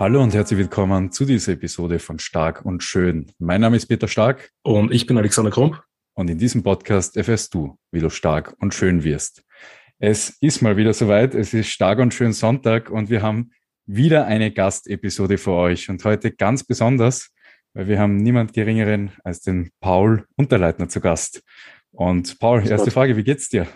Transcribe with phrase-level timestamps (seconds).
[0.00, 3.30] Hallo und herzlich willkommen zu dieser Episode von Stark und Schön.
[3.38, 4.50] Mein Name ist Peter Stark.
[4.62, 5.82] Und ich bin Alexander Krump.
[6.14, 9.44] Und in diesem Podcast erfährst du, wie du stark und schön wirst.
[9.98, 11.34] Es ist mal wieder soweit.
[11.34, 13.50] Es ist Stark und Schön Sonntag und wir haben
[13.84, 15.90] wieder eine Gastepisode für euch.
[15.90, 17.28] Und heute ganz besonders,
[17.74, 21.42] weil wir haben niemand Geringeren als den Paul Unterleitner zu Gast.
[21.90, 23.66] Und Paul, erste Frage, wie geht's dir?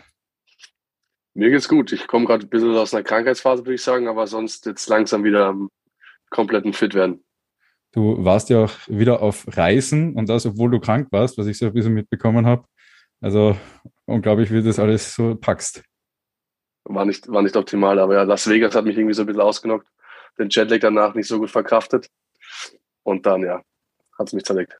[1.34, 1.92] Mir geht's gut.
[1.92, 5.22] Ich komme gerade ein bisschen aus einer Krankheitsphase, würde ich sagen, aber sonst jetzt langsam
[5.22, 5.68] wieder am
[6.34, 7.24] kompletten Fit werden.
[7.92, 11.56] Du warst ja auch wieder auf Reisen und das, obwohl du krank warst, was ich
[11.56, 12.66] so ein bisschen mitbekommen habe.
[13.20, 13.56] Also
[14.04, 15.82] unglaublich, wie du das alles so packst.
[16.84, 19.40] War nicht, war nicht optimal, aber ja, Las Vegas hat mich irgendwie so ein bisschen
[19.40, 19.86] ausgenockt.
[20.38, 22.10] Den Jetlag danach nicht so gut verkraftet.
[23.04, 23.62] Und dann, ja,
[24.18, 24.76] hat es mich zerlegt.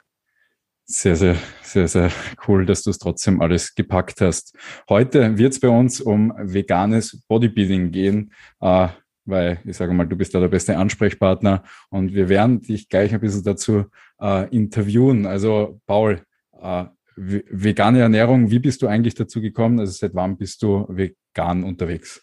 [0.87, 2.11] Sehr, sehr, sehr, sehr
[2.47, 4.55] cool, dass du es trotzdem alles gepackt hast.
[4.89, 8.89] Heute wird es bei uns um veganes Bodybuilding gehen, äh,
[9.25, 13.15] weil ich sage mal, du bist da der beste Ansprechpartner und wir werden dich gleich
[13.15, 13.85] ein bisschen dazu
[14.21, 15.27] äh, interviewen.
[15.27, 16.23] Also Paul,
[16.61, 16.85] äh,
[17.17, 19.79] vegane Ernährung, wie bist du eigentlich dazu gekommen?
[19.79, 22.23] Also seit wann bist du vegan unterwegs?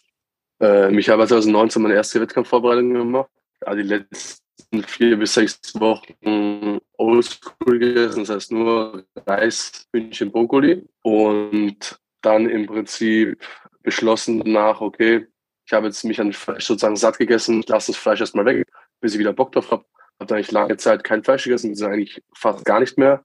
[0.60, 3.30] Ähm, ich habe 2019 meine erste Wettkampfvorbereitung gemacht.
[3.64, 10.84] Ja, die letzten vier bis sechs Wochen Oldschool gegessen, das heißt nur Reis, Hühnchen, Brokkoli
[11.02, 13.38] und dann im Prinzip
[13.82, 15.26] beschlossen danach, okay,
[15.72, 18.66] ich habe jetzt mich an Fleisch sozusagen satt gegessen, lasse das Fleisch erstmal weg,
[19.00, 19.86] bis ich wieder Bock drauf habe.
[20.20, 23.24] Habe eigentlich lange Zeit kein Fleisch gegessen, also eigentlich fast gar nicht mehr.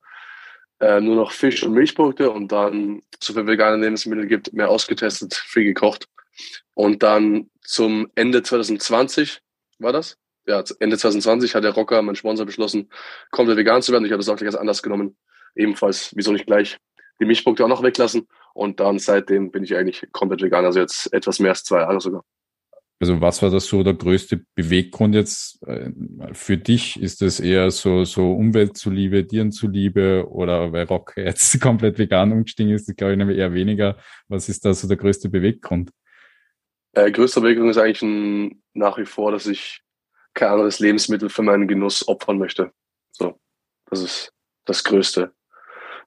[0.80, 5.34] Äh, nur noch Fisch und Milchprodukte und dann, so viel vegane Lebensmittel gibt, mehr ausgetestet,
[5.34, 6.08] free gekocht.
[6.74, 9.42] Und dann zum Ende 2020
[9.80, 12.90] war das, ja, Ende 2020 hat der Rocker, mein Sponsor, beschlossen,
[13.30, 14.06] komplett vegan zu werden.
[14.06, 15.18] Ich habe das auch gleich anders genommen.
[15.54, 16.78] Ebenfalls, wieso nicht gleich
[17.20, 18.26] die Milchprodukte auch noch weglassen.
[18.54, 22.00] Und dann seitdem bin ich eigentlich komplett vegan, also jetzt etwas mehr als zwei Jahre
[22.00, 22.24] sogar.
[23.00, 25.92] Also was war das so der größte Beweggrund jetzt äh,
[26.32, 27.00] für dich?
[27.00, 32.32] Ist das eher so, so Umwelt zuliebe, Tieren zuliebe oder weil Rock jetzt komplett vegan
[32.32, 33.98] umgestiegen ist, glaube ich eher weniger.
[34.28, 35.92] Was ist da so der größte Beweggrund?
[36.94, 39.82] Äh, größter Beweggrund ist eigentlich ein, nach wie vor, dass ich
[40.34, 42.72] kein anderes Lebensmittel für meinen Genuss opfern möchte.
[43.12, 43.40] So,
[43.92, 44.34] das ist
[44.66, 45.34] das Größte,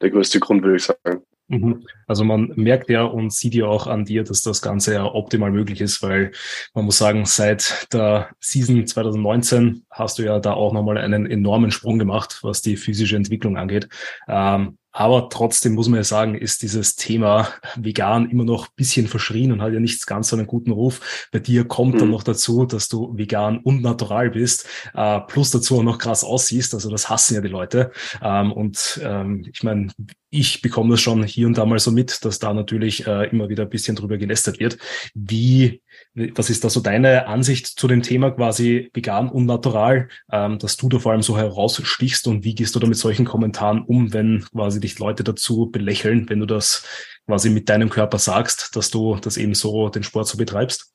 [0.01, 1.23] der größte Grund, würde ich sagen.
[1.51, 1.85] Mhm.
[2.07, 5.51] Also man merkt ja und sieht ja auch an dir, dass das Ganze ja optimal
[5.51, 6.31] möglich ist, weil
[6.75, 11.73] man muss sagen, seit der Season 2019 hast du ja da auch nochmal einen enormen
[11.73, 13.89] Sprung gemacht, was die physische Entwicklung angeht.
[14.29, 19.07] Ähm, aber trotzdem muss man ja sagen, ist dieses Thema vegan immer noch ein bisschen
[19.07, 21.29] verschrien und hat ja nichts ganz so einen guten Ruf.
[21.33, 21.99] Bei dir kommt mhm.
[21.99, 26.25] dann noch dazu, dass du vegan und natural bist, äh, plus dazu auch noch krass
[26.25, 26.75] aussiehst.
[26.75, 27.93] Also das hassen ja die Leute.
[28.21, 29.89] Ähm, und ähm, ich meine,
[30.31, 33.49] ich bekomme das schon hier und da mal so mit, dass da natürlich äh, immer
[33.49, 34.79] wieder ein bisschen drüber gelästert wird.
[35.15, 35.83] Wie
[36.15, 40.77] was ist da so deine Ansicht zu dem Thema quasi vegan und natural, ähm, dass
[40.77, 44.13] du da vor allem so herausstichst und wie gehst du da mit solchen Kommentaren um,
[44.13, 46.85] wenn quasi dich Leute dazu belächeln, wenn du das
[47.27, 50.93] quasi mit deinem Körper sagst, dass du das eben so den Sport so betreibst?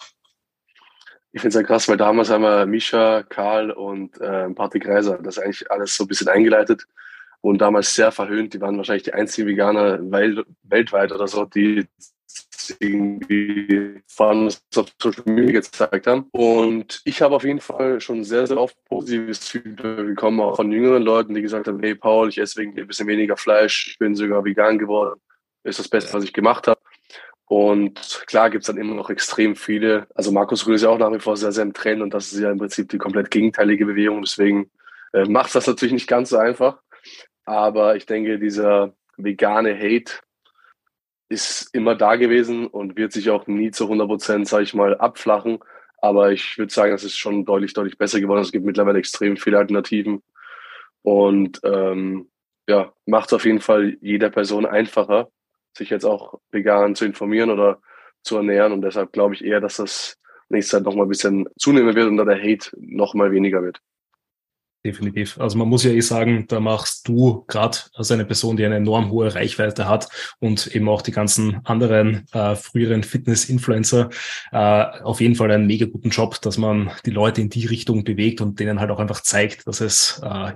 [1.31, 5.17] Ich finde es ja krass, weil damals haben wir Misha, Karl und äh, Patrick Reiser
[5.21, 6.85] das eigentlich alles so ein bisschen eingeleitet
[7.41, 8.53] und damals sehr verhöhnt.
[8.53, 11.87] Die waren wahrscheinlich die einzigen Veganer weltweit oder so, die
[12.79, 14.61] irgendwie vor allem auf
[15.01, 16.27] Social Media gezeigt haben.
[16.31, 20.71] Und ich habe auf jeden Fall schon sehr, sehr oft positives Feedback bekommen, auch von
[20.71, 23.99] jüngeren Leuten, die gesagt haben, hey Paul, ich esse wegen ein bisschen weniger Fleisch, ich
[23.99, 25.19] bin sogar vegan geworden,
[25.63, 26.79] ist das Beste, was ich gemacht habe.
[27.47, 30.07] Und klar gibt es dann immer noch extrem viele.
[30.15, 32.33] Also Markus Rühl ist ja auch nach wie vor sehr, sehr im Trend und das
[32.33, 34.21] ist ja im Prinzip die komplett gegenteilige Bewegung.
[34.21, 34.71] Deswegen
[35.13, 36.79] äh, macht das natürlich nicht ganz so einfach.
[37.45, 40.13] Aber ich denke, dieser vegane Hate,
[41.29, 44.95] ist immer da gewesen und wird sich auch nie zu 100 Prozent, sage ich mal,
[44.97, 45.59] abflachen.
[45.97, 48.41] Aber ich würde sagen, es ist schon deutlich, deutlich besser geworden.
[48.41, 50.21] Es gibt mittlerweile extrem viele Alternativen
[51.01, 52.29] und ähm,
[52.67, 55.29] ja, macht es auf jeden Fall jeder Person einfacher,
[55.77, 57.79] sich jetzt auch vegan zu informieren oder
[58.23, 58.73] zu ernähren.
[58.73, 60.17] Und deshalb glaube ich eher, dass das
[60.49, 63.79] nächste Zeit nochmal ein bisschen zunehmen wird und da der Hate nochmal weniger wird.
[64.85, 65.39] Definitiv.
[65.39, 68.75] Also man muss ja eh sagen, da machst du gerade als eine Person, die eine
[68.75, 70.07] enorm hohe Reichweite hat
[70.39, 74.11] und eben auch die ganzen anderen äh, früheren Fitness-Influencer
[74.51, 74.57] äh,
[75.01, 78.41] auf jeden Fall einen mega guten Job, dass man die Leute in die Richtung bewegt
[78.41, 80.51] und denen halt auch einfach zeigt, dass es äh,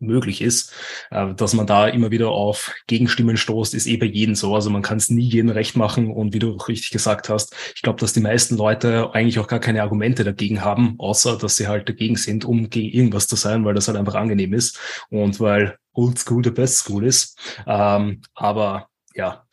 [0.00, 0.72] möglich ist.
[1.10, 4.54] Äh, dass man da immer wieder auf Gegenstimmen stoßt, ist eh bei jedem so.
[4.54, 6.10] Also man kann es nie jedem recht machen.
[6.10, 9.60] Und wie du richtig gesagt hast, ich glaube, dass die meisten Leute eigentlich auch gar
[9.60, 13.64] keine Argumente dagegen haben, außer dass sie halt dagegen sind, um gegen irgendwas zu sein,
[13.64, 14.78] weil das halt einfach angenehm ist
[15.10, 17.38] und weil Old School the best school ist.
[17.66, 19.44] Ähm, aber ja,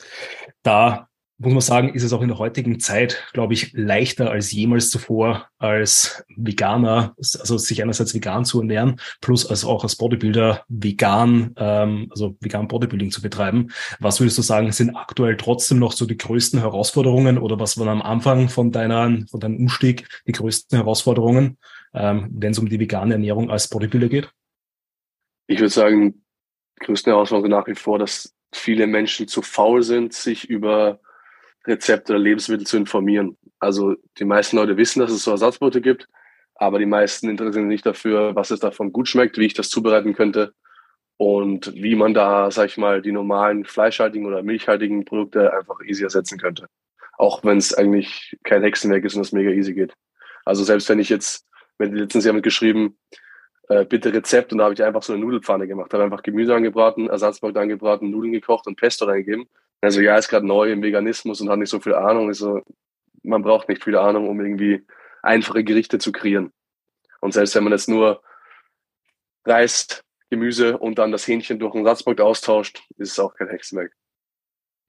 [0.63, 1.07] da
[1.39, 4.89] muss man sagen, ist es auch in der heutigen Zeit, glaube ich, leichter als jemals
[4.89, 11.53] zuvor als Veganer, also sich einerseits vegan zu ernähren, plus als auch als Bodybuilder vegan,
[11.57, 13.69] ähm, also vegan Bodybuilding zu betreiben.
[13.99, 17.89] Was würdest du sagen, sind aktuell trotzdem noch so die größten Herausforderungen oder was waren
[17.89, 21.59] am Anfang von deiner, von deinem Umstieg die größten Herausforderungen,
[21.93, 24.31] ähm, wenn es um die vegane Ernährung als Bodybuilder geht?
[25.45, 26.23] Ich würde sagen,
[26.79, 30.99] größte Herausforderung nach wie vor, dass viele Menschen zu faul sind, sich über
[31.67, 33.37] Rezepte oder Lebensmittel zu informieren.
[33.59, 36.07] Also die meisten Leute wissen, dass es so Ersatzprodukte gibt,
[36.55, 39.69] aber die meisten interessieren sich nicht dafür, was es davon gut schmeckt, wie ich das
[39.69, 40.53] zubereiten könnte
[41.17, 46.03] und wie man da, sag ich mal, die normalen fleischhaltigen oder milchhaltigen Produkte einfach easy
[46.03, 46.67] ersetzen könnte.
[47.17, 49.93] Auch wenn es eigentlich kein Hexenwerk ist und es mega easy geht.
[50.45, 51.47] Also selbst wenn ich jetzt,
[51.77, 52.97] wenn die letztens jemand geschrieben,
[53.69, 56.55] äh, bitte Rezept und da habe ich einfach so eine Nudelpfanne gemacht, habe einfach Gemüse
[56.55, 59.47] angebraten, Ersatzprodukte angebraten, Nudeln gekocht und Pesto reingegeben
[59.81, 62.27] also ja, ist gerade neu im Veganismus und hat nicht so viel Ahnung.
[62.27, 62.61] Also
[63.23, 64.85] man braucht nicht viel Ahnung, um irgendwie
[65.21, 66.51] einfache Gerichte zu kreieren.
[67.21, 68.21] Und selbst wenn man jetzt nur
[69.45, 73.93] Reis, Gemüse und dann das Hähnchen durch ein Satzprodukt austauscht, ist es auch kein Hexenwerk.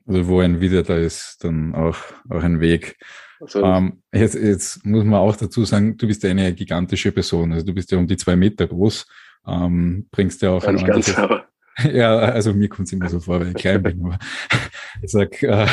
[0.06, 1.96] Also wo ein Wille da ist, dann auch,
[2.30, 2.96] auch ein Weg.
[3.40, 7.52] Also, ähm, jetzt, jetzt muss man auch dazu sagen, du bist eine gigantische Person.
[7.52, 9.06] Also du bist ja um die zwei Meter groß,
[9.46, 11.46] ähm, bringst ja auch ein ganz, aber
[11.92, 14.04] Ja, also mir kommt es immer so vor, wenn ich klein bin.
[14.04, 14.18] Aber
[15.02, 15.66] ich sag, äh,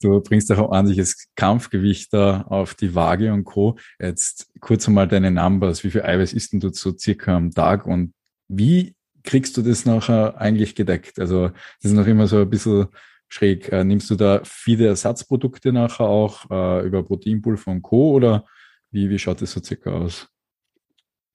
[0.00, 3.76] du bringst auch ordentliches Kampfgewicht da auf die Waage und Co.
[3.98, 5.84] Jetzt kurz einmal deine Numbers.
[5.84, 8.14] Wie viel Eiweiß isst denn du so circa am Tag und
[8.48, 11.18] wie kriegst du das nachher eigentlich gedeckt?
[11.18, 12.86] Also das ist noch immer so ein bisschen
[13.28, 13.70] schräg.
[13.70, 18.12] Äh, nimmst du da viele Ersatzprodukte nachher auch äh, über Proteinpulver und Co.
[18.12, 18.46] oder
[18.90, 20.28] wie, wie schaut das so circa aus?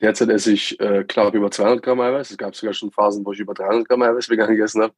[0.01, 2.31] Derzeit esse ich äh, knapp über 200 Gramm Eiweiß.
[2.31, 4.93] Es gab sogar schon Phasen, wo ich über 300 Gramm Eiweiß vegan gegessen habe.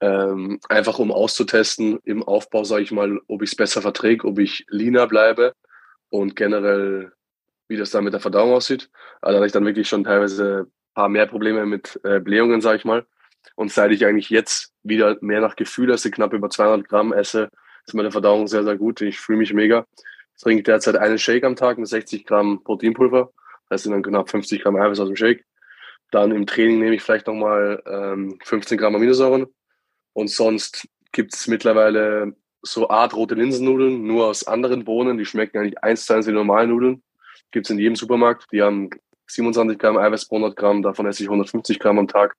[0.00, 4.38] Ähm, einfach um auszutesten im Aufbau, sage ich mal, ob ich es besser verträge, ob
[4.38, 5.54] ich leaner bleibe
[6.08, 7.12] und generell,
[7.68, 8.90] wie das dann mit der Verdauung aussieht.
[9.20, 12.78] Also hatte ich dann wirklich schon teilweise ein paar mehr Probleme mit äh, Blähungen, sage
[12.78, 13.06] ich mal.
[13.56, 17.50] Und seit ich eigentlich jetzt wieder mehr nach Gefühl esse, knapp über 200 Gramm esse,
[17.86, 19.00] ist meine Verdauung sehr, sehr gut.
[19.02, 19.86] Ich fühle mich mega.
[20.36, 23.30] Ich trinke derzeit einen Shake am Tag mit 60 Gramm Proteinpulver
[23.74, 25.44] das sind dann knapp 50 Gramm Eiweiß aus dem Shake.
[26.10, 29.46] Dann im Training nehme ich vielleicht nochmal ähm, 15 Gramm Aminosäuren.
[30.12, 35.18] Und sonst gibt es mittlerweile so Art rote Linsennudeln, nur aus anderen Bohnen.
[35.18, 37.02] Die schmecken eigentlich eins zu eins wie normale Nudeln.
[37.50, 38.46] Gibt es in jedem Supermarkt.
[38.52, 38.90] Die haben
[39.26, 40.82] 27 Gramm Eiweiß pro 100 Gramm.
[40.82, 42.36] Davon esse ich 150 Gramm am Tag.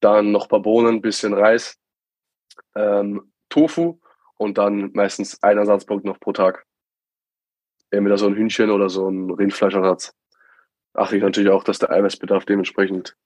[0.00, 1.76] Dann noch ein paar Bohnen, bisschen Reis,
[2.76, 3.98] ähm, Tofu
[4.36, 6.66] und dann meistens ein Ersatzpunkt noch pro Tag.
[7.90, 10.12] Entweder so ein Hühnchen oder so ein Rindfleischersatz
[10.98, 13.16] achte ich natürlich auch, dass der Eiweißbedarf dementsprechend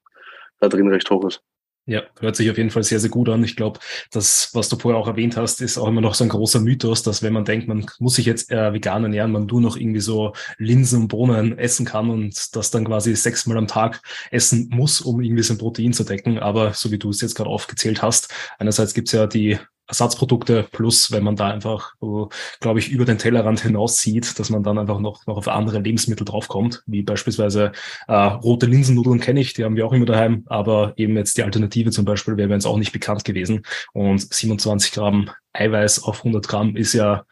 [0.60, 1.42] da drin recht hoch ist.
[1.84, 3.42] Ja, hört sich auf jeden Fall sehr, sehr gut an.
[3.42, 3.80] Ich glaube,
[4.12, 7.02] das, was du vorher auch erwähnt hast, ist auch immer noch so ein großer Mythos,
[7.02, 9.98] dass wenn man denkt, man muss sich jetzt äh, vegan ernähren, man nur noch irgendwie
[9.98, 15.00] so Linsen und Bohnen essen kann und das dann quasi sechsmal am Tag essen muss,
[15.00, 16.38] um irgendwie sein Protein zu decken.
[16.38, 21.11] Aber so wie du es jetzt gerade aufgezählt hast, einerseits gibt's ja die Ersatzprodukte plus,
[21.11, 21.94] wenn man da einfach,
[22.61, 25.81] glaube ich, über den Tellerrand hinaus sieht, dass man dann einfach noch, noch auf andere
[25.81, 27.73] Lebensmittel draufkommt, wie beispielsweise
[28.08, 31.43] äh, rote Linsennudeln kenne ich, die haben wir auch immer daheim, aber eben jetzt die
[31.43, 33.62] Alternative zum Beispiel wäre mir jetzt auch nicht bekannt gewesen.
[33.93, 37.24] Und 27 Gramm Eiweiß auf 100 Gramm ist ja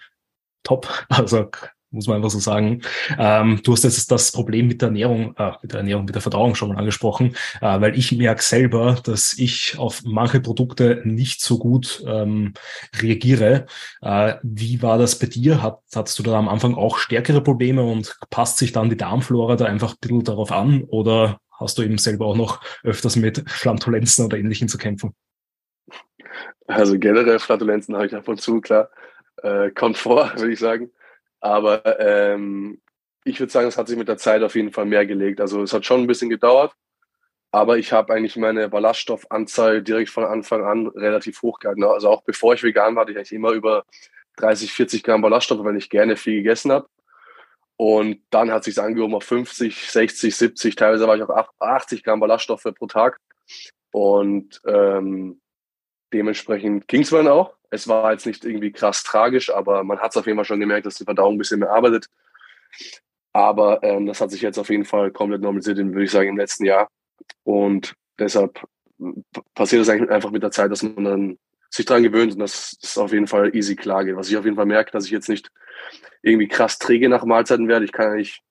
[0.62, 1.50] top, also
[1.90, 2.82] muss man einfach so sagen.
[3.18, 6.22] Ähm, du hast jetzt das Problem mit der Ernährung, äh, mit der Ernährung, mit der
[6.22, 11.40] Verdauung schon mal angesprochen, äh, weil ich merke selber, dass ich auf manche Produkte nicht
[11.40, 12.54] so gut ähm,
[13.00, 13.66] reagiere.
[14.02, 15.62] Äh, wie war das bei dir?
[15.62, 19.56] Hat, hattest du da am Anfang auch stärkere Probleme und passt sich dann die Darmflora
[19.56, 23.44] da einfach ein bisschen darauf an oder hast du eben selber auch noch öfters mit
[23.48, 25.14] Flatulenzen oder Ähnlichem zu kämpfen?
[26.66, 28.90] Also generell Flatulenzen habe ich ab und zu, klar.
[29.42, 30.90] Äh, kommt vor, würde ich sagen.
[31.40, 32.80] Aber ähm,
[33.24, 35.40] ich würde sagen, es hat sich mit der Zeit auf jeden Fall mehr gelegt.
[35.40, 36.74] Also es hat schon ein bisschen gedauert,
[37.50, 41.84] aber ich habe eigentlich meine Ballaststoffanzahl direkt von Anfang an relativ hoch gehalten.
[41.84, 43.84] Also auch bevor ich vegan war, hatte ich eigentlich immer über
[44.36, 46.88] 30, 40 Gramm Ballaststoffe, wenn ich gerne viel gegessen habe.
[47.76, 52.20] Und dann hat sich angehoben auf 50, 60, 70, teilweise war ich auf 80 Gramm
[52.20, 53.18] Ballaststoffe pro Tag.
[53.90, 55.40] Und ähm,
[56.12, 57.54] dementsprechend ging es dann auch.
[57.70, 60.60] Es war jetzt nicht irgendwie krass tragisch, aber man hat es auf jeden Fall schon
[60.60, 62.06] gemerkt, dass die Verdauung ein bisschen mehr arbeitet.
[63.32, 66.36] Aber ähm, das hat sich jetzt auf jeden Fall komplett normalisiert, würde ich sagen, im
[66.36, 66.88] letzten Jahr.
[67.44, 68.60] Und deshalb
[69.54, 71.38] passiert es eigentlich einfach mit der Zeit, dass man dann
[71.70, 74.16] sich daran gewöhnt und dass es auf jeden Fall easy klar geht.
[74.16, 75.50] Was ich auf jeden Fall merke, dass ich jetzt nicht
[76.22, 77.84] irgendwie krass träge nach Mahlzeiten werde.
[77.84, 78.42] Ich kann eigentlich,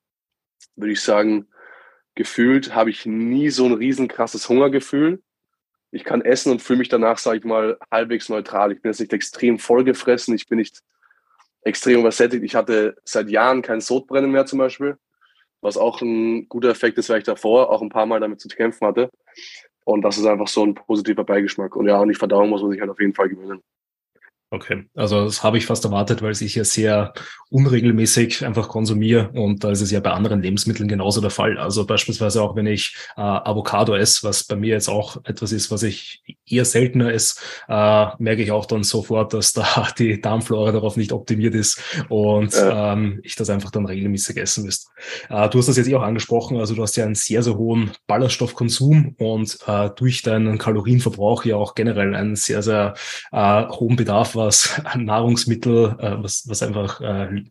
[0.76, 1.48] würde ich sagen,
[2.16, 5.22] gefühlt habe ich nie so ein riesen krasses Hungergefühl
[5.92, 8.72] ich kann essen und fühle mich danach, sage ich mal, halbwegs neutral.
[8.72, 10.82] Ich bin jetzt nicht extrem vollgefressen, ich bin nicht
[11.62, 12.44] extrem übersättigt.
[12.44, 14.98] Ich hatte seit Jahren kein Sodbrennen mehr zum Beispiel,
[15.62, 18.48] was auch ein guter Effekt ist, weil ich davor auch ein paar Mal damit zu
[18.48, 19.10] kämpfen hatte.
[19.84, 21.76] Und das ist einfach so ein positiver Beigeschmack.
[21.76, 23.62] Und ja, und die Verdauung muss man sich halt auf jeden Fall gewöhnen.
[24.52, 27.14] Okay, also das habe ich fast erwartet, weil ich ja sehr
[27.52, 31.60] unregelmäßig einfach konsumiere und da ist es ja bei anderen Lebensmitteln genauso der Fall.
[31.60, 35.70] Also beispielsweise auch wenn ich äh, Avocado esse, was bei mir jetzt auch etwas ist,
[35.70, 40.72] was ich eher seltener esse, äh, merke ich auch dann sofort, dass da die Darmflora
[40.72, 42.94] darauf nicht optimiert ist und ja.
[42.94, 44.90] ähm, ich das einfach dann regelmäßig essen müsste.
[45.30, 47.58] Äh, du hast das jetzt eh auch angesprochen, also du hast ja einen sehr, sehr
[47.58, 52.94] hohen Ballaststoffkonsum und äh, durch deinen Kalorienverbrauch ja auch generell einen sehr, sehr
[53.32, 57.44] äh, hohen Bedarf was Nahrungsmittel, äh, was, was einfach äh,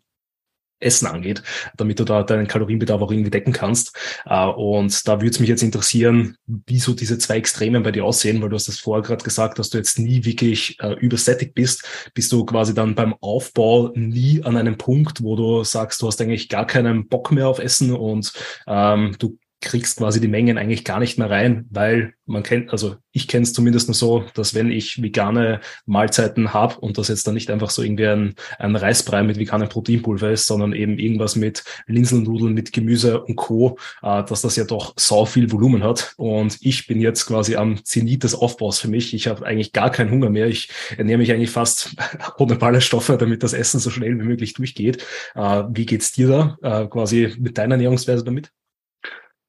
[0.80, 1.42] Essen angeht,
[1.76, 3.96] damit du da deinen Kalorienbedarf auch irgendwie decken kannst.
[4.26, 8.04] Äh, und da würde es mich jetzt interessieren, wie so diese zwei Extremen bei dir
[8.04, 11.54] aussehen, weil du hast das vorher gerade gesagt, dass du jetzt nie wirklich äh, übersättigt
[11.54, 11.84] bist.
[12.14, 16.20] Bist du quasi dann beim Aufbau nie an einem Punkt, wo du sagst, du hast
[16.20, 18.32] eigentlich gar keinen Bock mehr auf Essen und
[18.66, 22.96] ähm, du kriegst quasi die Mengen eigentlich gar nicht mehr rein, weil man kennt, also
[23.10, 27.26] ich kenne es zumindest nur so, dass wenn ich vegane Mahlzeiten habe und das jetzt
[27.26, 31.34] dann nicht einfach so irgendwie ein, ein Reisbrei mit veganem Proteinpulver ist, sondern eben irgendwas
[31.34, 36.14] mit Linsennudeln, mit Gemüse und Co., äh, dass das ja doch sau viel Volumen hat.
[36.16, 39.14] Und ich bin jetzt quasi am Zenit des Aufbaus für mich.
[39.14, 40.46] Ich habe eigentlich gar keinen Hunger mehr.
[40.46, 41.96] Ich ernähre mich eigentlich fast
[42.38, 45.04] ohne Ballaststoffe, damit das Essen so schnell wie möglich durchgeht.
[45.34, 48.52] Äh, wie geht's dir da äh, quasi mit deiner Ernährungsweise damit?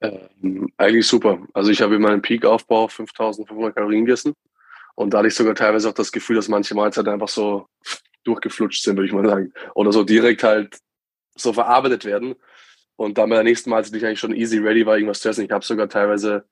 [0.01, 1.39] Ähm, eigentlich super.
[1.53, 4.33] Also ich habe in meinem Peak-Aufbau 5500 Kalorien gegessen
[4.95, 7.67] und da hatte ich sogar teilweise auch das Gefühl, dass manche Mahlzeiten einfach so
[8.23, 9.53] durchgeflutscht sind, würde ich mal sagen.
[9.75, 10.77] Oder so direkt halt
[11.35, 12.35] so verarbeitet werden.
[12.95, 15.45] Und dann bei der nächsten Mahlzeit ich eigentlich schon easy ready war, irgendwas zu essen.
[15.45, 16.45] Ich habe sogar teilweise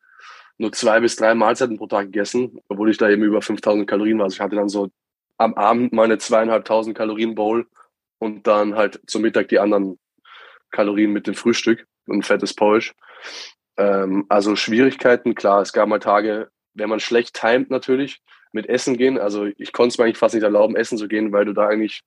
[0.58, 4.18] nur zwei bis drei Mahlzeiten pro Tag gegessen, obwohl ich da eben über 5000 Kalorien
[4.18, 4.26] war.
[4.26, 4.90] Also ich hatte dann so
[5.38, 7.68] am Abend meine zweieinhalbtausend Kalorien Bowl
[8.18, 10.00] und dann halt zum Mittag die anderen
[10.72, 12.94] Kalorien mit dem Frühstück und fettes Porridge.
[13.78, 18.22] Ähm, also Schwierigkeiten, klar, es gab mal Tage, wenn man schlecht timet natürlich,
[18.52, 19.18] mit Essen gehen.
[19.18, 21.68] Also ich konnte es mir eigentlich fast nicht erlauben, essen zu gehen, weil du da
[21.68, 22.02] eigentlich,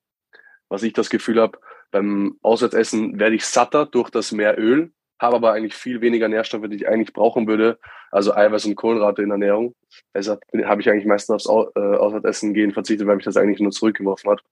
[0.68, 1.58] was ich das Gefühl habe,
[1.90, 6.68] beim Auswärtsessen werde ich satter durch das mehr Öl, habe aber eigentlich viel weniger Nährstoffe,
[6.68, 7.78] die ich eigentlich brauchen würde,
[8.10, 9.74] also Eiweiß und Kohlenrate in Ernährung.
[10.14, 13.72] Deshalb habe ich eigentlich meistens aufs äh, Auswärtsessen gehen verzichtet, weil mich das eigentlich nur
[13.72, 14.42] zurückgeworfen hat.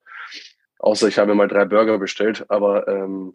[0.81, 3.35] Außer ich habe mal drei Burger bestellt, aber ähm,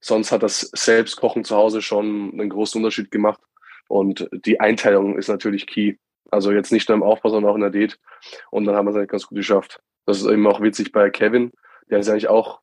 [0.00, 3.40] sonst hat das Selbstkochen zu Hause schon einen großen Unterschied gemacht.
[3.88, 5.94] Und die Einteilung ist natürlich key.
[6.30, 7.98] Also jetzt nicht nur im Aufbau, sondern auch in der Diät.
[8.50, 9.80] Und dann haben wir es eigentlich ganz gut geschafft.
[10.06, 11.52] Das ist eben auch witzig bei Kevin.
[11.88, 12.60] Der ist eigentlich auch,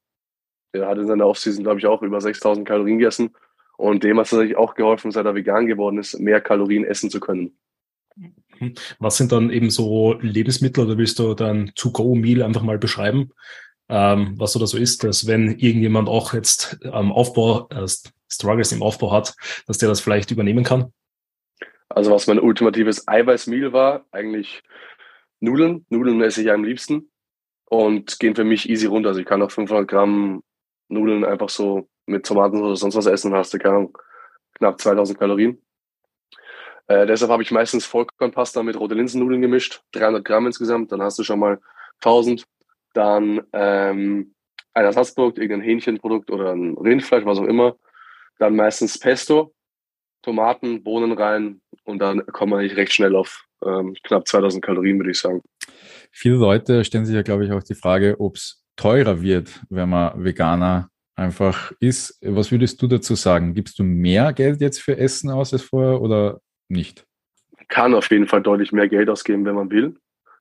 [0.73, 3.35] der hat in seiner Offseason, glaube ich, auch über 6000 Kalorien gegessen.
[3.77, 7.09] Und dem hat es natürlich auch geholfen, seit er vegan geworden ist, mehr Kalorien essen
[7.09, 7.57] zu können.
[8.99, 13.31] Was sind dann eben so Lebensmittel oder willst du dann To-Go-Meal einfach mal beschreiben?
[13.89, 17.87] Ähm, was so da so ist, dass wenn irgendjemand auch jetzt am Aufbau, äh,
[18.31, 19.35] Struggles im Aufbau hat,
[19.67, 20.91] dass der das vielleicht übernehmen kann?
[21.89, 24.63] Also was mein ultimatives Eiweißmeal war, eigentlich
[25.39, 25.85] Nudeln.
[25.89, 27.11] Nudeln esse ich am liebsten
[27.65, 29.09] und gehen für mich easy runter.
[29.09, 30.41] Also ich kann auch 500 Gramm
[30.87, 33.97] Nudeln einfach so mit Tomaten oder sonst was essen, hast du keine Ahnung,
[34.55, 35.61] knapp 2000 Kalorien.
[36.87, 41.17] Äh, deshalb habe ich meistens Vollkornpasta mit rote Linsennudeln gemischt, 300 Gramm insgesamt, dann hast
[41.17, 41.61] du schon mal
[42.01, 42.45] 1000
[42.93, 44.33] dann ähm,
[44.73, 47.75] ein Ersatzprodukt, irgendein Hähnchenprodukt oder ein Rindfleisch, was auch immer,
[48.39, 49.53] dann meistens Pesto,
[50.21, 54.97] Tomaten, Bohnen rein und dann kommt man eigentlich recht schnell auf ähm, knapp 2000 Kalorien,
[54.97, 55.41] würde ich sagen.
[56.11, 59.89] Viele Leute stellen sich ja, glaube ich, auch die Frage, ob es teurer wird, wenn
[59.89, 62.17] man Veganer einfach ist.
[62.21, 63.53] Was würdest du dazu sagen?
[63.53, 67.05] Gibst du mehr Geld jetzt für Essen aus als vorher oder nicht?
[67.67, 69.95] Kann auf jeden Fall deutlich mehr Geld ausgeben, wenn man will.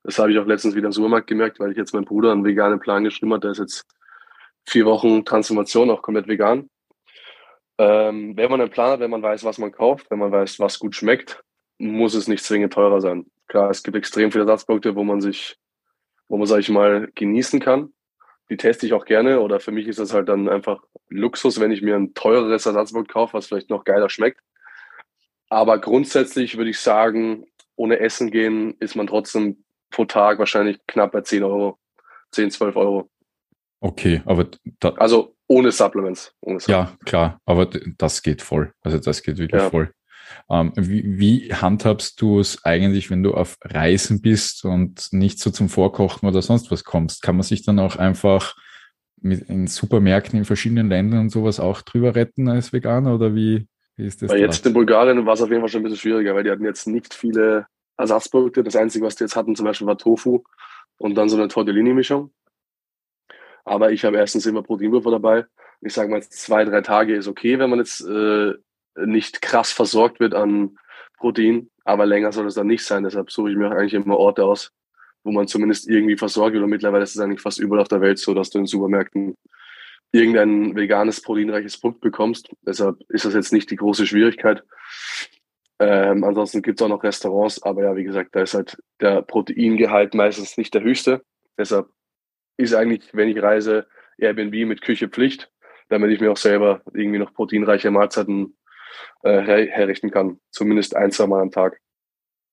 [0.05, 2.45] Das habe ich auch letztens wieder im Supermarkt gemerkt, weil ich jetzt meinem Bruder einen
[2.45, 3.41] veganen Plan geschrieben habe.
[3.41, 3.85] Der ist jetzt
[4.65, 6.69] vier Wochen Transformation, auch komplett vegan.
[7.79, 10.61] Ähm, wenn man einen Plan hat, wenn man weiß, was man kauft, wenn man weiß,
[10.61, 11.43] was gut schmeckt,
[11.79, 13.27] muss es nicht zwingend teurer sein.
[13.49, 15.57] Klar, es gibt extrem viele Ersatzprodukte, wo man sich,
[16.29, 17.93] wo man, sag ich mal, genießen kann.
[18.51, 21.73] Die teste ich auch gerne oder für mich ist das halt dann einfach Luxus, wenn
[21.73, 24.41] ich mir ein teureres Ersatzprodukt kaufe, was vielleicht noch geiler schmeckt.
[25.49, 31.13] Aber grundsätzlich würde ich sagen, ohne Essen gehen ist man trotzdem pro Tag wahrscheinlich knapp
[31.13, 31.79] bei 10 Euro,
[32.33, 33.11] 10, 12 Euro.
[33.81, 34.47] Okay, aber
[34.81, 36.93] da, also ohne Supplements, ohne Supplements.
[36.93, 37.67] Ja, klar, aber
[37.99, 38.73] das geht voll.
[38.81, 39.71] Also das geht wirklich ja.
[39.71, 39.93] voll.
[40.51, 45.51] Ähm, wie, wie handhabst du es eigentlich, wenn du auf Reisen bist und nicht so
[45.51, 47.23] zum Vorkochen oder sonst was kommst?
[47.23, 48.55] Kann man sich dann auch einfach
[49.21, 53.67] mit in Supermärkten in verschiedenen Ländern und sowas auch drüber retten als Veganer oder wie,
[53.97, 54.31] wie ist das?
[54.31, 56.51] Weil jetzt in Bulgarien war es auf jeden Fall schon ein bisschen schwieriger, weil die
[56.51, 57.67] hatten jetzt nicht viele
[58.03, 58.63] Ersatzprodukte.
[58.63, 60.43] Das Einzige, was die jetzt hatten, zum Beispiel war Tofu
[60.99, 62.33] und dann so eine Tortellini-Mischung.
[63.65, 65.47] Aber ich habe erstens immer Proteinpulver dabei.
[65.81, 68.53] Ich sage mal, zwei, drei Tage ist okay, wenn man jetzt äh,
[68.97, 70.79] nicht krass versorgt wird an
[71.17, 73.05] Protein, aber länger soll es dann nicht sein.
[73.05, 74.73] Deshalb suche ich mir eigentlich immer Orte aus,
[75.25, 76.65] wo man zumindest irgendwie versorgt wird.
[76.65, 79.37] Und mittlerweile ist es eigentlich fast überall auf der Welt so, dass du in Supermärkten
[80.13, 82.51] irgendein veganes, proteinreiches Produkt bekommst.
[82.67, 84.63] Deshalb ist das jetzt nicht die große Schwierigkeit.
[85.83, 89.21] Ähm, ansonsten gibt es auch noch Restaurants, aber ja, wie gesagt, da ist halt der
[89.21, 91.25] Proteingehalt meistens nicht der höchste.
[91.59, 91.89] Deshalb
[92.57, 95.51] ist eigentlich, wenn ich reise, Airbnb mit Küche Pflicht,
[95.89, 98.57] damit ich mir auch selber irgendwie noch proteinreiche Mahlzeiten
[99.25, 100.39] äh, her herrichten kann.
[100.53, 101.81] Zumindest ein, zwei Mal am Tag.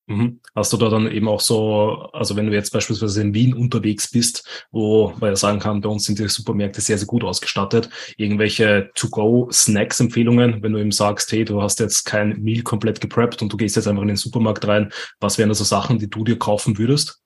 [0.10, 0.40] Mhm.
[0.56, 4.10] Hast du da dann eben auch so, also wenn du jetzt beispielsweise in Wien unterwegs
[4.10, 7.92] bist, wo man ja sagen kann, bei uns sind die Supermärkte sehr, sehr gut ausgestattet,
[8.18, 13.54] irgendwelche To-Go-Snacks-Empfehlungen, wenn du eben sagst, hey, du hast jetzt kein Meal komplett gepreppt und
[13.54, 16.40] du gehst jetzt einfach in den Supermarkt rein, was wären also Sachen, die du dir
[16.40, 17.22] kaufen würdest?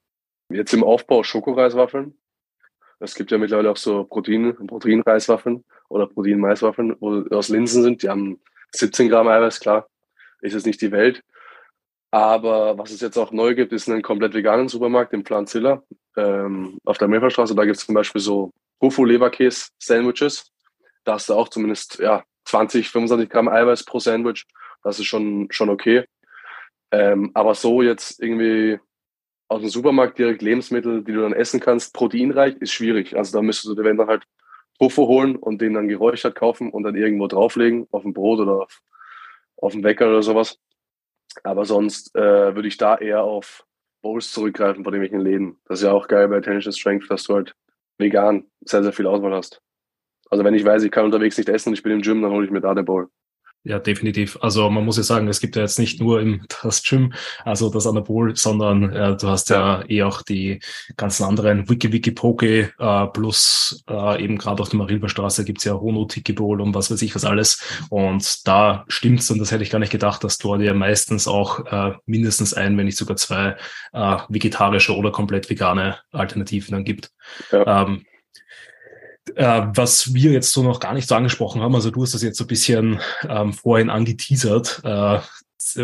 [0.49, 2.17] Jetzt im Aufbau Schokoreiswaffeln.
[2.99, 8.03] Es gibt ja mittlerweile auch so Protein, Proteinreiswaffeln oder Protein-Maiswaffeln, wo aus Linsen sind.
[8.03, 9.87] Die haben 17 Gramm Eiweiß, klar.
[10.41, 11.23] Ist jetzt nicht die Welt.
[12.13, 15.82] Aber was es jetzt auch neu gibt, ist einen komplett veganen Supermarkt im Planzilla
[16.15, 17.55] ähm, auf der Milferstraße.
[17.55, 18.51] Da gibt es zum Beispiel so
[18.82, 20.51] Tofu-Leberkäse-Sandwiches.
[21.05, 24.46] Da hast du auch zumindest ja, 20, 25 Gramm Eiweiß pro Sandwich.
[24.84, 26.05] Das ist schon, schon okay.
[26.91, 28.79] Ähm, aber so jetzt irgendwie
[29.48, 33.17] aus dem Supermarkt direkt Lebensmittel, die du dann essen kannst, proteinreich, ist schwierig.
[33.17, 34.22] Also da müsstest du dir wenn dann halt
[34.77, 38.62] Tofu holen und den dann geräuchert kaufen und dann irgendwo drauflegen, auf ein Brot oder
[38.62, 38.82] auf,
[39.58, 40.60] auf den Wecker oder sowas.
[41.43, 43.65] Aber sonst äh, würde ich da eher auf
[44.01, 45.59] Bowls zurückgreifen von irgendwelchen Läden.
[45.65, 47.55] Das ist ja auch geil bei Tension Strength, dass du halt
[47.97, 49.61] vegan sehr, sehr viel Auswahl hast.
[50.29, 52.31] Also wenn ich weiß, ich kann unterwegs nicht essen und ich bin im Gym, dann
[52.31, 53.09] hole ich mir da den Bowl.
[53.65, 54.38] Ja, definitiv.
[54.41, 57.13] Also man muss ja sagen, es gibt ja jetzt nicht nur im das Gym,
[57.46, 60.60] also das Anabol, sondern äh, du hast ja eh auch die
[60.98, 65.79] ganzen anderen Wiki Wiki Poke äh, plus äh, eben gerade auf der Marilberstraße gibt's ja
[65.79, 67.64] Hono Tiki Bowl und was weiß ich was alles.
[67.90, 71.66] Und da stimmt's und das hätte ich gar nicht gedacht, dass dort ja meistens auch
[71.66, 73.55] äh, mindestens ein, wenn nicht sogar zwei
[73.94, 77.11] äh, vegetarische oder komplett vegane Alternativen dann gibt.
[77.51, 77.83] Ja.
[77.83, 78.03] Ähm,
[79.36, 82.24] äh, was wir jetzt so noch gar nicht so angesprochen haben, also du hast das
[82.24, 85.20] jetzt so ein bisschen ähm, vorhin angeteasert, äh,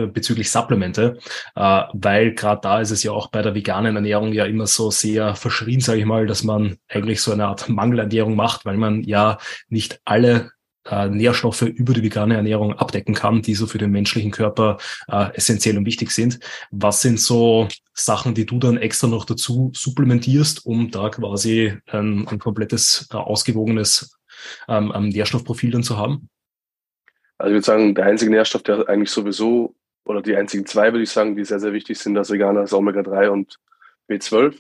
[0.08, 1.20] bezüglich Supplemente,
[1.56, 4.92] äh, weil gerade da ist es ja auch bei der veganen Ernährung ja immer so
[4.92, 9.04] sehr verschrien, sage ich mal, dass man eigentlich so eine Art Mangelernährung macht, weil man
[9.04, 9.38] ja
[9.70, 10.52] nicht alle
[10.90, 15.34] äh, Nährstoffe über die vegane Ernährung abdecken kann, die so für den menschlichen Körper äh,
[15.36, 16.40] essentiell und wichtig sind.
[16.72, 22.28] Was sind so Sachen, die du dann extra noch dazu supplementierst, um da quasi ein,
[22.28, 24.18] ein komplettes, äh, ausgewogenes
[24.68, 26.30] ähm, Nährstoffprofil dann zu haben?
[27.38, 29.76] Also ich würde sagen, der einzige Nährstoff, der eigentlich sowieso,
[30.06, 32.74] oder die einzigen zwei, würde ich sagen, die sehr, sehr wichtig sind, das Veganer, ist
[32.74, 33.60] Omega-3 und
[34.10, 34.60] B12.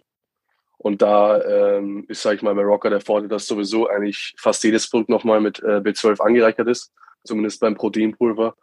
[0.81, 4.63] Und da ähm, ist, sage ich mal, bei Rocker der Vorteil, dass sowieso eigentlich fast
[4.63, 6.93] jedes Produkt nochmal mit äh, B12 angereichert ist,
[7.25, 8.55] zumindest beim Proteinpulver.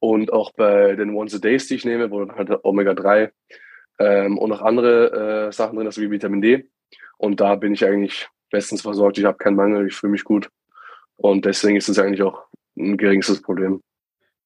[0.00, 3.30] Und auch bei den Once a Days, die ich nehme, wo dann halt Omega-3
[4.00, 6.68] ähm, und noch andere äh, Sachen drin, also wie Vitamin D.
[7.16, 9.18] Und da bin ich eigentlich bestens versorgt.
[9.18, 10.50] Ich habe keinen Mangel, ich fühle mich gut.
[11.14, 12.42] Und deswegen ist es eigentlich auch
[12.76, 13.80] ein geringstes Problem.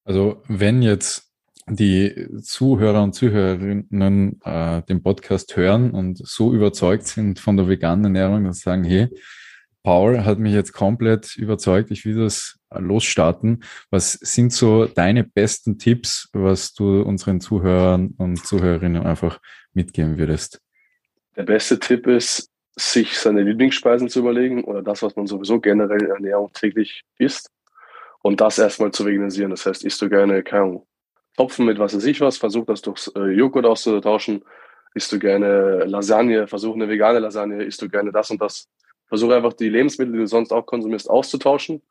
[0.05, 1.26] Also wenn jetzt
[1.69, 8.05] die Zuhörer und Zuhörerinnen äh, den Podcast hören und so überzeugt sind von der veganen
[8.05, 9.09] Ernährung, dass sie sagen, hey,
[9.83, 13.63] Paul hat mich jetzt komplett überzeugt, ich will das losstarten.
[13.91, 19.41] Was sind so deine besten Tipps, was du unseren Zuhörern und Zuhörerinnen einfach
[19.75, 20.61] mitgeben würdest?
[21.37, 26.03] Der beste Tipp ist, sich seine Lieblingsspeisen zu überlegen oder das, was man sowieso generell
[26.03, 27.51] in Ernährung täglich isst
[28.23, 29.51] und das erstmal zu veganisieren.
[29.51, 30.83] Das heißt, isst du gerne, keine
[31.37, 34.45] Topfen mit was weiß ich was, versuch das durch äh, Joghurt auszutauschen.
[34.95, 38.69] Isst du gerne Lasagne, versuch eine vegane Lasagne, isst du gerne das und das.
[39.09, 41.83] Versuch einfach die Lebensmittel, die du sonst auch konsumierst, auszutauschen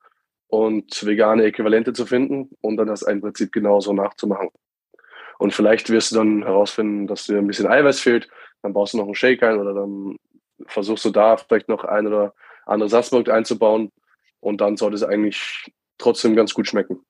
[0.48, 4.50] und vegane Äquivalente zu finden und dann das im Prinzip genauso nachzumachen.
[5.38, 8.30] Und vielleicht wirst du dann herausfinden, dass dir ein bisschen Eiweiß fehlt,
[8.62, 10.18] dann baust du noch einen Shake ein oder dann
[10.66, 12.34] versuchst du da vielleicht noch ein oder
[12.66, 13.92] andere Satzprodukt einzubauen
[14.40, 17.06] und dann sollte es eigentlich trotzdem ganz gut schmecken.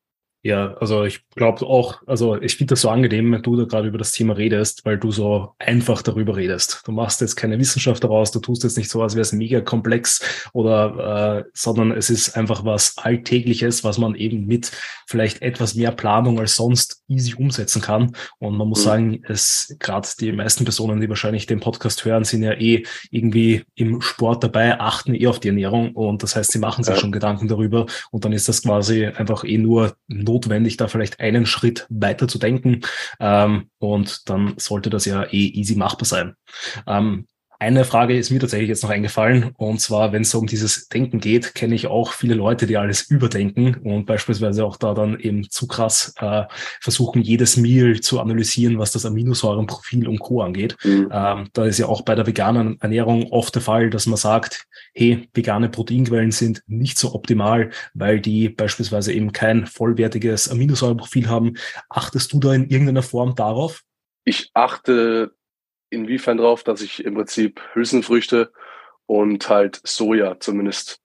[0.45, 3.87] Ja, also ich glaube auch, also ich finde das so angenehm, wenn du da gerade
[3.87, 6.83] über das Thema redest, weil du so einfach darüber redest.
[6.85, 9.61] Du machst jetzt keine Wissenschaft daraus, du tust jetzt nicht so, als wäre es mega
[9.61, 10.21] komplex
[10.53, 14.71] oder, äh, sondern es ist einfach was Alltägliches, was man eben mit
[15.07, 18.15] vielleicht etwas mehr Planung als sonst easy umsetzen kann.
[18.39, 18.83] Und man muss mhm.
[18.83, 23.63] sagen, es gerade die meisten Personen, die wahrscheinlich den Podcast hören, sind ja eh irgendwie
[23.75, 26.99] im Sport dabei, achten eh auf die Ernährung und das heißt, sie machen sich ja.
[26.99, 31.45] schon Gedanken darüber und dann ist das quasi einfach eh nur notwendig, da vielleicht einen
[31.45, 32.81] Schritt weiter zu denken.
[33.19, 36.35] Ähm, und dann sollte das ja eh easy machbar sein.
[36.87, 37.27] Ähm,
[37.65, 39.49] Eine Frage ist mir tatsächlich jetzt noch eingefallen.
[39.57, 43.09] Und zwar, wenn es um dieses Denken geht, kenne ich auch viele Leute, die alles
[43.09, 46.43] überdenken und beispielsweise auch da dann eben zu krass äh,
[46.79, 50.43] versuchen, jedes Meal zu analysieren, was das Aminosäurenprofil und Co.
[50.43, 50.77] angeht.
[50.83, 51.09] Mhm.
[51.11, 54.67] Ähm, da ist ja auch bei der veganen Ernährung oft der Fall, dass man sagt,
[54.93, 61.55] hey, vegane Proteinquellen sind nicht so optimal, weil die beispielsweise eben kein vollwertiges Aminosäurenprofil haben.
[61.89, 63.81] Achtest du da in irgendeiner Form darauf?
[64.23, 65.31] Ich achte
[65.89, 68.51] inwiefern drauf, dass ich im Prinzip Hülsenfrüchte
[69.05, 70.99] und halt Soja zumindest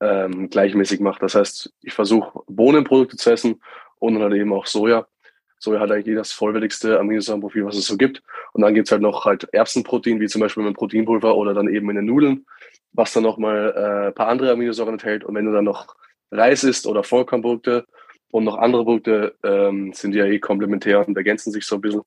[0.00, 1.20] ähm, gleichmäßig mache.
[1.20, 3.62] Das heißt, ich versuche Bohnenprodukte zu essen
[3.98, 5.06] und dann halt eben auch Soja.
[5.58, 8.20] Soja hat eigentlich das vollwertigste Aminosäurenprofil, was es so gibt.
[8.52, 11.68] Und dann gibt es halt noch halt Erbsenprotein, wie zum Beispiel mit Proteinpulver oder dann
[11.68, 12.46] eben in den Nudeln,
[12.90, 15.22] was dann nochmal äh, ein paar andere Aminosäuren enthält.
[15.22, 15.94] Und wenn du dann noch
[16.32, 17.86] Reis isst oder Vollkornprodukte
[18.32, 21.80] und noch andere Produkte, ähm, sind die ja eh komplementär und ergänzen sich so ein
[21.80, 22.02] bisschen.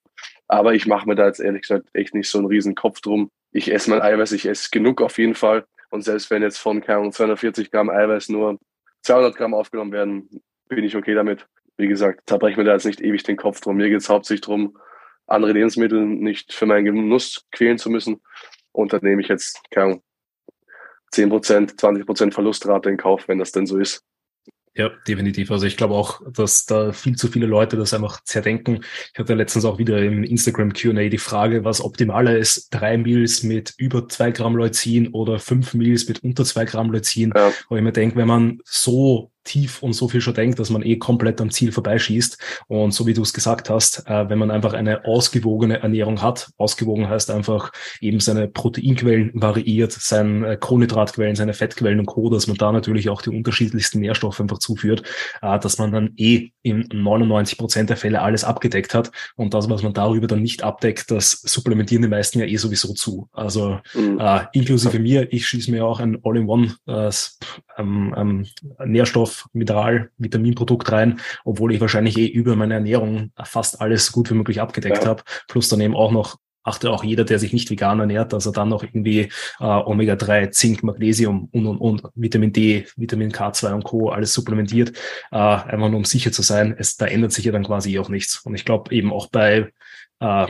[0.47, 3.31] Aber ich mache mir da jetzt ehrlich gesagt echt nicht so einen riesen Kopf drum.
[3.51, 5.65] Ich esse mein Eiweiß, ich esse genug auf jeden Fall.
[5.89, 8.59] Und selbst wenn jetzt von keine 240 Gramm Eiweiß nur
[9.03, 11.47] 200 Gramm aufgenommen werden, bin ich okay damit.
[11.77, 13.77] Wie gesagt, zerbreche mir da jetzt nicht ewig den Kopf drum.
[13.77, 14.77] Mir geht es hauptsächlich darum,
[15.27, 18.21] andere Lebensmittel nicht für meinen Genuss quälen zu müssen.
[18.71, 20.03] Und dann nehme ich jetzt, keine Ahnung,
[21.13, 24.03] 10%, 20% Verlustrate in Kauf, wenn das denn so ist.
[24.77, 25.51] Ja, definitiv.
[25.51, 28.83] Also ich glaube auch, dass da viel zu viele Leute das einfach zerdenken.
[29.13, 33.43] Ich hatte letztens auch wieder im Instagram Q&A die Frage, was optimaler ist, drei Meals
[33.43, 37.31] mit über zwei Gramm Leucin oder fünf Meals mit unter zwei Gramm Leucin.
[37.33, 37.53] Ja.
[37.69, 40.83] Wo ich mir denke, wenn man so tief und so viel schon denkt, dass man
[40.83, 42.37] eh komplett am Ziel vorbeischießt.
[42.67, 46.49] Und so wie du es gesagt hast, äh, wenn man einfach eine ausgewogene Ernährung hat,
[46.57, 52.57] ausgewogen heißt einfach eben seine Proteinquellen variiert, seine Kohlenhydratquellen, seine Fettquellen und Co., dass man
[52.57, 55.03] da natürlich auch die unterschiedlichsten Nährstoffe einfach zuführt,
[55.41, 59.11] äh, dass man dann eh in 99 Prozent der Fälle alles abgedeckt hat.
[59.35, 62.93] Und das, was man darüber dann nicht abdeckt, das supplementieren die meisten ja eh sowieso
[62.93, 63.29] zu.
[63.31, 64.19] Also mhm.
[64.19, 67.11] äh, inklusive mir, ich schieße mir auch ein All-in-One äh,
[67.77, 68.45] ähm, ähm,
[68.85, 74.35] Nährstoff Mineral, Vitaminprodukt rein, obwohl ich wahrscheinlich eh über meine Ernährung fast alles gut wie
[74.35, 75.09] möglich abgedeckt ja.
[75.09, 75.23] habe.
[75.47, 78.51] Plus dann eben auch noch achte auch jeder, der sich nicht vegan ernährt, dass er
[78.51, 83.83] dann noch irgendwie äh, Omega-3, Zink, Magnesium und, und, und Vitamin D, Vitamin K2 und
[83.83, 84.09] Co.
[84.09, 84.89] alles supplementiert,
[85.31, 86.75] äh, einfach nur um sicher zu sein.
[86.77, 88.39] Es, da ändert sich ja dann quasi auch nichts.
[88.39, 89.71] Und ich glaube eben auch bei
[90.19, 90.47] äh,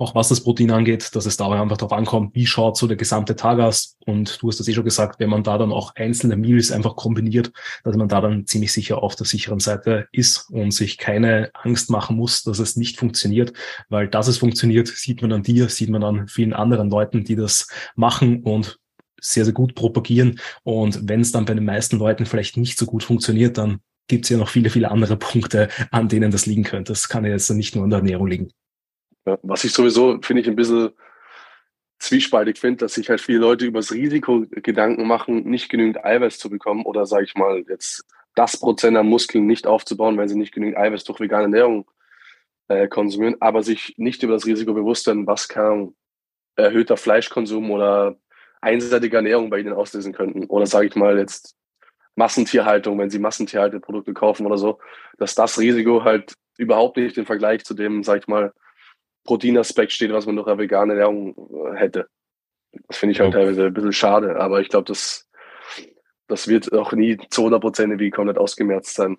[0.00, 2.96] auch was das Protein angeht, dass es dabei einfach darauf ankommt, wie schaut so der
[2.96, 3.98] gesamte Tag aus.
[4.06, 6.96] Und du hast das eh schon gesagt, wenn man da dann auch einzelne Meals einfach
[6.96, 7.52] kombiniert,
[7.84, 11.90] dass man da dann ziemlich sicher auf der sicheren Seite ist und sich keine Angst
[11.90, 13.52] machen muss, dass es nicht funktioniert,
[13.90, 17.36] weil dass es funktioniert, sieht man an dir, sieht man an vielen anderen Leuten, die
[17.36, 18.78] das machen und
[19.20, 20.40] sehr, sehr gut propagieren.
[20.62, 24.24] Und wenn es dann bei den meisten Leuten vielleicht nicht so gut funktioniert, dann gibt
[24.24, 26.92] es ja noch viele, viele andere Punkte, an denen das liegen könnte.
[26.92, 28.50] Das kann ja jetzt nicht nur an der Ernährung liegen.
[29.26, 30.90] Ja, was ich sowieso, finde ich, ein bisschen
[31.98, 36.38] zwiespaltig finde, dass sich halt viele Leute über das Risiko Gedanken machen, nicht genügend Eiweiß
[36.38, 38.04] zu bekommen oder, sage ich mal, jetzt
[38.34, 41.90] das Prozent an Muskeln nicht aufzubauen, weil sie nicht genügend Eiweiß durch vegane Ernährung
[42.68, 45.94] äh, konsumieren, aber sich nicht über das Risiko bewusst werden, was kann
[46.56, 48.16] erhöhter Fleischkonsum oder
[48.60, 50.44] einseitige Ernährung bei ihnen auslösen könnten.
[50.44, 51.56] Oder sage ich mal jetzt
[52.14, 54.78] Massentierhaltung, wenn sie Massentierhalteprodukte kaufen oder so,
[55.18, 58.52] dass das Risiko halt überhaupt nicht im Vergleich zu dem, sag ich mal,
[59.24, 61.34] Proteinaspekt steht, was man durch eine vegane Ernährung
[61.66, 62.08] äh, hätte.
[62.88, 63.40] Das finde ich halt ja.
[63.40, 65.28] teilweise ein bisschen schade, aber ich glaube, das,
[66.28, 69.18] das wird auch nie zu 100 Prozent wie komplett ausgemerzt sein.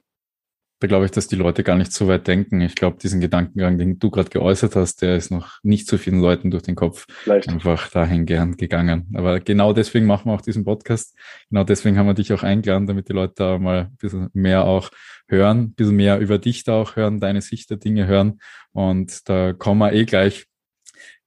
[0.82, 2.60] Da glaube ich, dass die Leute gar nicht so weit denken.
[2.60, 6.20] Ich glaube, diesen Gedankengang, den du gerade geäußert hast, der ist noch nicht so vielen
[6.20, 7.50] Leuten durch den Kopf Vielleicht.
[7.50, 9.08] einfach dahin gern gegangen.
[9.13, 11.15] Aber genau deswegen machen wir auch diesen Podcast.
[11.52, 14.65] Genau deswegen haben wir dich auch eingeladen, damit die Leute da mal ein bisschen mehr
[14.65, 14.89] auch
[15.28, 18.39] hören, ein bisschen mehr über dich da auch hören, deine Sicht der Dinge hören.
[18.72, 20.48] Und da kommen wir eh gleich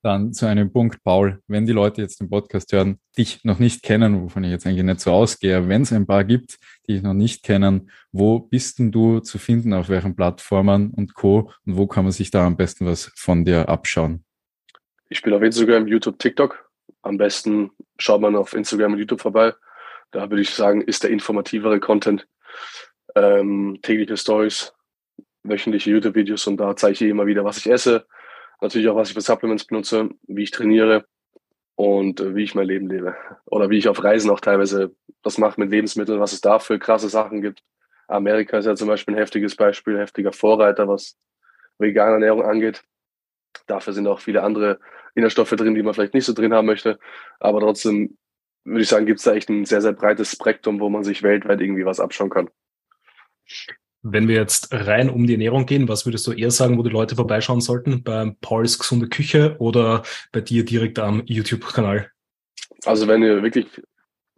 [0.04, 3.82] dann zu einem Punkt, Paul, wenn die Leute jetzt den Podcast hören, dich noch nicht
[3.82, 7.02] kennen, wovon ich jetzt eigentlich nicht so ausgehe, wenn es ein paar gibt, die dich
[7.02, 11.50] noch nicht kennen, wo bist denn du zu finden, auf welchen Plattformen und Co.
[11.64, 14.24] und wo kann man sich da am besten was von dir abschauen?
[15.08, 16.70] Ich bin auf Instagram, YouTube, TikTok.
[17.02, 19.54] Am besten schaut man auf Instagram und YouTube vorbei.
[20.10, 22.26] Da würde ich sagen, ist der informativere Content
[23.14, 24.72] ähm, tägliche Stories,
[25.42, 28.06] wöchentliche YouTube-Videos und da zeige ich immer wieder, was ich esse,
[28.60, 31.06] natürlich auch, was ich für Supplements benutze, wie ich trainiere
[31.74, 33.16] und äh, wie ich mein Leben lebe.
[33.46, 36.78] Oder wie ich auf Reisen auch teilweise das mache mit Lebensmitteln, was es da für
[36.78, 37.62] krasse Sachen gibt.
[38.06, 41.16] Amerika ist ja zum Beispiel ein heftiges Beispiel, heftiger Vorreiter, was
[41.78, 42.82] vegane Ernährung angeht.
[43.66, 44.78] Dafür sind auch viele andere
[45.14, 46.98] Inhaltsstoffe drin, die man vielleicht nicht so drin haben möchte.
[47.40, 48.18] Aber trotzdem
[48.64, 51.22] würde ich sagen, gibt es da echt ein sehr, sehr breites Spektrum, wo man sich
[51.22, 52.50] weltweit irgendwie was abschauen kann.
[54.06, 56.90] Wenn wir jetzt rein um die Ernährung gehen, was würdest du eher sagen, wo die
[56.90, 58.02] Leute vorbeischauen sollten?
[58.04, 62.10] Bei Pauls gesunde Küche oder bei dir direkt am YouTube-Kanal?
[62.84, 63.66] Also wenn ihr wirklich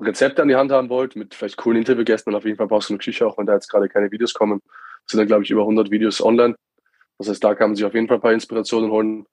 [0.00, 2.80] Rezepte an die Hand haben wollt, mit vielleicht coolen Interviewgästen, dann auf jeden Fall du
[2.90, 4.60] eine Küche, auch wenn da jetzt gerade keine Videos kommen.
[5.06, 6.54] sind da, glaube ich, über 100 Videos online.
[7.18, 9.26] Das heißt, da kann man sich auf jeden Fall ein paar Inspirationen holen.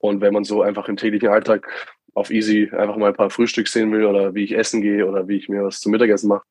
[0.00, 1.66] Und wenn man so einfach im täglichen Alltag
[2.14, 5.28] auf easy einfach mal ein paar Frühstück sehen will oder wie ich essen gehe oder
[5.28, 6.44] wie ich mir was zum Mittagessen mache,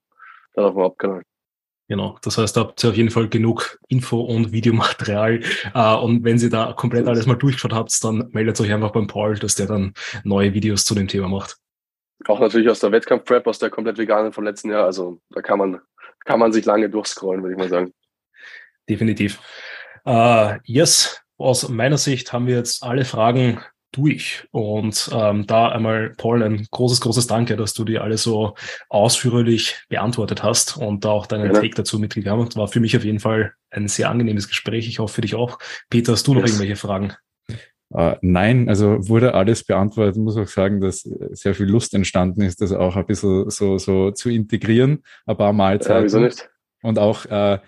[0.54, 1.24] dann auf dem Hauptkanal.
[1.90, 5.42] Genau, das heißt, da habt ihr auf jeden Fall genug Info und Videomaterial.
[5.74, 9.08] Äh, und wenn ihr da komplett alles mal durchgeschaut habt, dann meldet euch einfach beim
[9.08, 11.58] Paul, dass der dann neue Videos zu dem Thema macht.
[12.26, 14.86] Auch natürlich aus der Wettkampf-Prep, aus der komplett veganen vom letzten Jahr.
[14.86, 15.80] Also da kann man,
[16.26, 17.94] kann man sich lange durchscrollen, würde ich mal sagen.
[18.90, 19.40] Definitiv.
[20.06, 24.48] Uh, yes, aus meiner Sicht haben wir jetzt alle Fragen durch.
[24.52, 28.56] Und ähm, da einmal, Paul, ein großes, großes Danke, dass du die alle so
[28.90, 31.60] ausführlich beantwortet hast und da auch deinen ja.
[31.60, 32.58] Take dazu mitgegangen hast.
[32.58, 34.88] War für mich auf jeden Fall ein sehr angenehmes Gespräch.
[34.88, 35.60] Ich hoffe für dich auch.
[35.90, 36.52] Peter, hast du noch yes.
[36.52, 37.14] irgendwelche Fragen?
[37.90, 40.18] Uh, nein, also wurde alles beantwortet.
[40.18, 43.78] Ich muss auch sagen, dass sehr viel Lust entstanden ist, das auch ein bisschen so,
[43.78, 46.00] so zu integrieren, ein paar Mahlzeiten.
[46.00, 46.50] Ja, wieso nicht?
[46.82, 47.60] Und auch äh,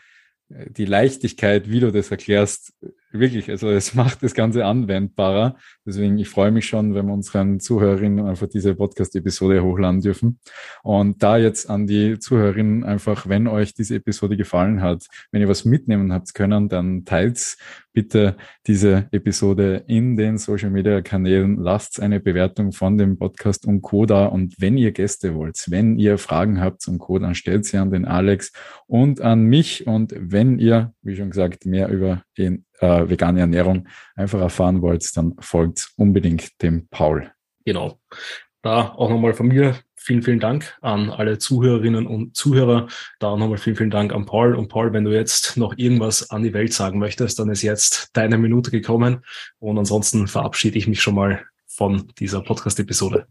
[0.50, 2.74] die Leichtigkeit, wie du das erklärst,
[3.12, 5.56] wirklich, also es macht das Ganze anwendbarer.
[5.86, 10.40] Deswegen, ich freue mich schon, wenn wir unseren Zuhörerinnen einfach diese Podcast-Episode hochladen dürfen.
[10.84, 15.50] Und da jetzt an die Zuhörerinnen einfach, wenn euch diese Episode gefallen hat, wenn ihr
[15.50, 17.58] was mitnehmen habt können, dann teilt
[17.94, 21.58] bitte diese Episode in den Social Media Kanälen.
[21.58, 24.06] Lasst eine Bewertung von dem Podcast und Co.
[24.06, 24.26] da.
[24.28, 27.92] Und wenn ihr Gäste wollt, wenn ihr Fragen habt zum Co., dann stellt sie an
[27.92, 28.52] den Alex
[28.88, 29.88] und an mich.
[29.88, 35.06] Und wenn ihr, wie schon gesagt, mehr über den äh, vegane Ernährung einfach erfahren wollt,
[35.18, 37.32] dann folgt unbedingt dem Paul.
[37.66, 38.00] Genau.
[38.62, 42.88] Da auch nochmal von mir vielen, vielen Dank an alle Zuhörerinnen und Zuhörer.
[43.20, 44.56] Da nochmal vielen, vielen Dank an Paul.
[44.56, 48.10] Und Paul, wenn du jetzt noch irgendwas an die Welt sagen möchtest, dann ist jetzt
[48.14, 49.24] deine Minute gekommen.
[49.60, 53.28] Und ansonsten verabschiede ich mich schon mal von dieser Podcast-Episode.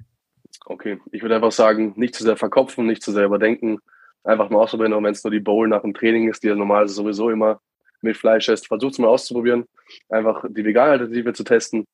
[0.67, 3.79] Okay, ich würde einfach sagen, nicht zu sehr verkopfen, nicht zu sehr überdenken.
[4.23, 6.89] Einfach mal ausprobieren, wenn es nur die Bowl nach dem Training ist, die ja normal
[6.89, 7.61] sowieso immer
[8.03, 9.65] mit Fleisch esst, versucht es mal auszuprobieren.
[10.09, 11.87] Einfach die vegane Alternative zu testen.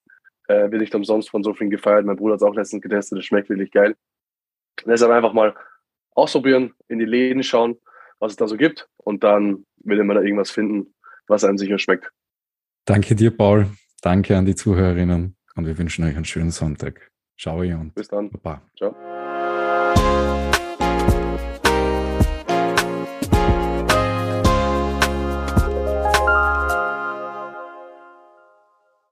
[0.46, 2.04] Äh, wird nicht umsonst von so vielen gefeiert.
[2.04, 3.94] Mein Bruder hat es auch letztens getestet, das schmeckt wirklich geil.
[4.84, 5.54] Deshalb einfach mal
[6.14, 7.76] ausprobieren, in die Läden schauen,
[8.18, 10.94] was es da so gibt und dann will man da irgendwas finden,
[11.26, 12.10] was einem sicher schmeckt.
[12.84, 13.66] Danke dir, Paul.
[14.02, 17.10] Danke an die Zuhörerinnen und wir wünschen euch einen schönen Sonntag.
[17.38, 18.30] Ciao und bis dann.
[18.30, 18.62] Baba.
[18.76, 18.94] Ciao.